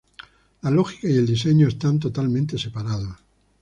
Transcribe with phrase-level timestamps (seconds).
[0.63, 3.17] La lógica y el diseño están totalmente separados.